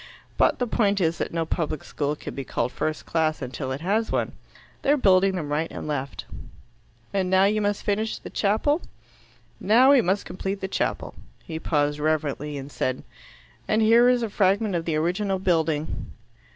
But 0.35 0.57
the 0.57 0.65
point 0.65 0.99
is 0.99 1.19
that 1.19 1.31
no 1.31 1.45
public 1.45 1.83
school 1.83 2.15
can 2.15 2.33
be 2.33 2.43
called 2.43 2.71
first 2.71 3.05
class 3.05 3.39
until 3.39 3.71
it 3.71 3.81
has 3.81 4.11
one. 4.11 4.31
They 4.81 4.91
are 4.91 4.97
building 4.97 5.35
them 5.35 5.49
right 5.51 5.71
and 5.71 5.87
left." 5.87 6.25
"And 7.13 7.29
now 7.29 7.43
you 7.43 7.61
must 7.61 7.83
finish 7.83 8.17
the 8.17 8.31
chapel?" 8.31 8.81
"Now 9.59 9.91
we 9.91 10.01
must 10.01 10.25
complete 10.25 10.59
the 10.59 10.67
chapel." 10.67 11.13
He 11.43 11.59
paused 11.59 11.99
reverently, 11.99 12.57
and 12.57 12.71
said, 12.71 13.03
"And 13.67 13.83
here 13.83 14.09
is 14.09 14.23
a 14.23 14.29
fragment 14.31 14.73
of 14.73 14.85
the 14.85 14.95
original 14.95 15.37
building." 15.37 16.09